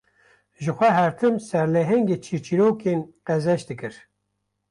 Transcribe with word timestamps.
Jixwe 0.63 0.87
her 0.97 1.11
tim 1.19 1.35
serlehengê 1.47 2.17
çîrçîrokên 2.23 3.01
qezenç 3.27 3.61
dikir 3.69 3.95